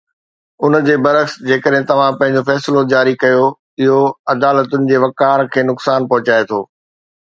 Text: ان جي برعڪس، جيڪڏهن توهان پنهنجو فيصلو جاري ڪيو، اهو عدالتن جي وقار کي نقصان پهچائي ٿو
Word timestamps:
ان 0.67 0.77
جي 0.87 0.95
برعڪس، 1.07 1.35
جيڪڏهن 1.49 1.85
توهان 1.91 2.17
پنهنجو 2.23 2.43
فيصلو 2.49 2.85
جاري 2.95 3.15
ڪيو، 3.27 3.47
اهو 3.85 4.03
عدالتن 4.37 4.93
جي 4.93 5.07
وقار 5.09 5.49
کي 5.55 5.69
نقصان 5.73 6.13
پهچائي 6.13 6.53
ٿو 6.53 6.65